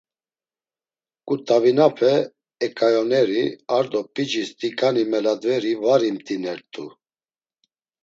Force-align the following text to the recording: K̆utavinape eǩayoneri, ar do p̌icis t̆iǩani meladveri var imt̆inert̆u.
K̆utavinape 1.27 2.13
eǩayoneri, 2.65 3.43
ar 3.75 3.85
do 3.91 4.01
p̌icis 4.13 4.49
t̆iǩani 4.59 5.03
meladveri 5.11 5.73
var 5.83 6.01
imt̆inert̆u. 6.09 6.85